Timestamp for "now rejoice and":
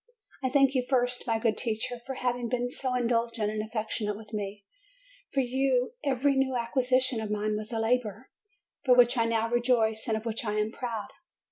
9.25-10.17